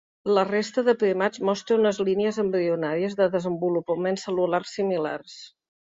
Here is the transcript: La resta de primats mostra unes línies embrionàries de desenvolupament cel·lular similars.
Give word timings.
La 0.35 0.43
resta 0.45 0.83
de 0.87 0.95
primats 1.03 1.43
mostra 1.51 1.77
unes 1.83 2.01
línies 2.09 2.41
embrionàries 2.47 3.17
de 3.23 3.31
desenvolupament 3.39 4.23
cel·lular 4.27 4.65
similars. 4.77 5.43